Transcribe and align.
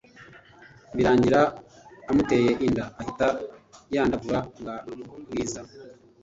birangira 0.95 1.41
amuteye 2.09 2.51
inda 2.65 2.83
ahita 2.99 3.27
yandavura 3.93 4.39
bwa 4.59 4.75
bwiza 5.29 5.61